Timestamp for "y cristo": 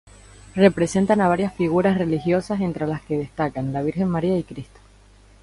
4.35-4.79